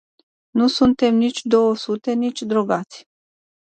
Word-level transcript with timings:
Nu 0.49 0.67
suntem 0.67 1.15
nici 1.15 1.43
două 1.43 1.75
sute, 1.75 2.11
nici 2.13 2.41
drogați. 2.41 3.07